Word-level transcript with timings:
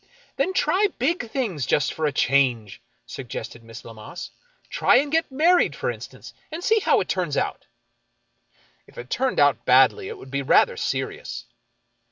"Then 0.37 0.51
try 0.53 0.87
big 0.97 1.29
things, 1.29 1.67
just 1.67 1.93
for 1.93 2.07
a 2.07 2.11
change," 2.11 2.81
suggested 3.05 3.63
Miss 3.63 3.85
Lammas." 3.85 4.31
Try 4.71 4.95
and 4.95 5.11
get 5.11 5.31
married, 5.31 5.75
for 5.75 5.91
instance, 5.91 6.33
and 6.51 6.63
see 6.63 6.79
how 6.79 7.01
it 7.01 7.07
turns 7.07 7.37
out."" 7.37 7.67
If 8.87 8.97
it 8.97 9.11
turned 9.11 9.39
out 9.39 9.63
badly 9.63 10.07
it 10.07 10.17
would 10.17 10.31
be 10.31 10.41
rather 10.41 10.75
serious." 10.75 11.45